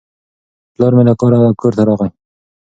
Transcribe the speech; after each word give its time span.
پلار 0.73 0.91
مې 0.97 1.03
له 1.09 1.13
کاره 1.19 1.37
کور 1.61 1.73
ته 1.77 1.83
راغی. 1.87 2.09